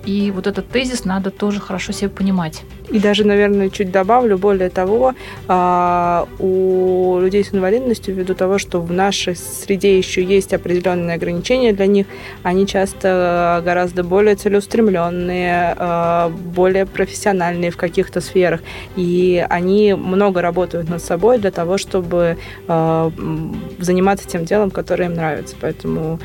[0.05, 2.63] и вот этот тезис надо тоже хорошо себе понимать.
[2.89, 5.13] И даже, наверное, чуть добавлю, более того,
[5.47, 11.73] а, у людей с инвалидностью, ввиду того, что в нашей среде еще есть определенные ограничения
[11.73, 12.07] для них,
[12.43, 18.61] они часто гораздо более целеустремленные, а, более профессиональные в каких-то сферах.
[18.95, 23.11] И они много работают над собой для того, чтобы а,
[23.79, 25.55] заниматься тем делом, которое им нравится.
[25.59, 26.19] Поэтому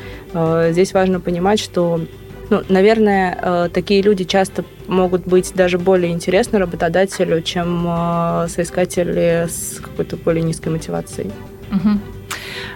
[0.69, 2.01] здесь важно понимать, что
[2.49, 9.47] ну, наверное, э, такие люди часто могут быть даже более интересны работодателю, чем э, соискатели
[9.49, 11.31] с какой-то более низкой мотивацией.
[11.71, 12.01] Мгм.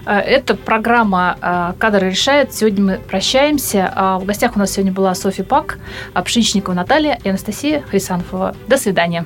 [0.05, 2.53] Э, Это программа «Кадры решают».
[2.53, 3.91] Сегодня мы прощаемся.
[3.95, 5.79] А В гостях у нас сегодня была Софья Пак,
[6.13, 8.55] а Пшеничникова Наталья и Анастасия Хрисанфова.
[8.67, 9.25] До свидания.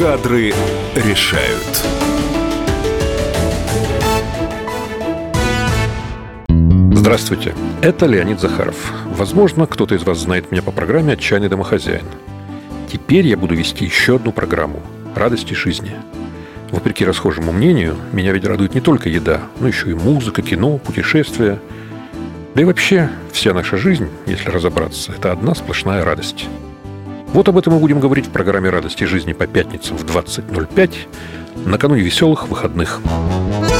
[0.00, 0.54] Кадры
[0.96, 1.84] решают.
[6.94, 8.94] Здравствуйте, это Леонид Захаров.
[9.04, 12.06] Возможно, кто-то из вас знает меня по программе «Отчаянный домохозяин».
[12.90, 14.80] Теперь я буду вести еще одну программу
[15.14, 15.92] «Радости жизни».
[16.70, 21.58] Вопреки расхожему мнению, меня ведь радует не только еда, но еще и музыка, кино, путешествия.
[22.54, 26.48] Да и вообще, вся наша жизнь, если разобраться, это одна сплошная радость.
[27.32, 30.90] Вот об этом мы будем говорить в программе «Радости жизни» по пятницам в 20.05
[31.64, 33.00] накануне веселых выходных.
[33.04, 33.79] Thank